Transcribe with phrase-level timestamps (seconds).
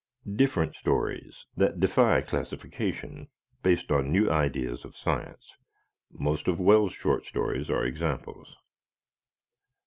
[0.35, 3.27] "Different stories," that defy classification,
[3.61, 5.53] based on new ideas of science
[6.11, 8.55] most of Wells' short stories are examples.